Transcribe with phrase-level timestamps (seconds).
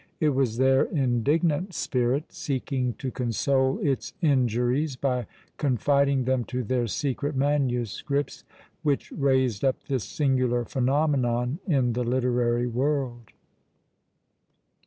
[0.19, 5.27] It was their indignant spirit, seeking to console its injuries by
[5.57, 8.43] confiding them to their secret manuscripts,
[8.81, 13.29] which raised up this singular phenomenon in the literary world.